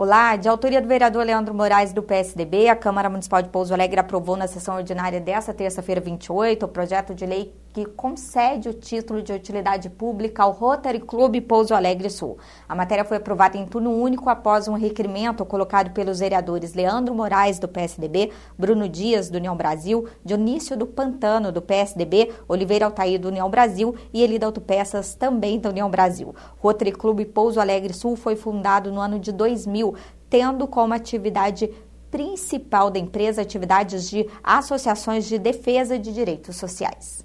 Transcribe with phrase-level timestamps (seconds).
[0.00, 3.98] Olá, de autoria do vereador Leandro Moraes do PSDB, a Câmara Municipal de Pouso Alegre
[3.98, 9.22] aprovou na sessão ordinária desta terça-feira 28 o projeto de lei que concede o título
[9.22, 12.38] de utilidade pública ao Rotary Clube Pouso Alegre Sul.
[12.68, 17.58] A matéria foi aprovada em turno único após um requerimento colocado pelos vereadores Leandro Moraes
[17.58, 23.28] do PSDB, Bruno Dias do União Brasil, Dionísio do Pantano do PSDB, Oliveira Altair do
[23.28, 26.34] União Brasil e Elida Autopeças também da União Brasil.
[26.58, 29.87] Rotary Clube Pouso Alegre Sul foi fundado no ano de 2000
[30.28, 31.70] tendo como atividade
[32.10, 37.24] principal da empresa atividades de associações de defesa de direitos sociais.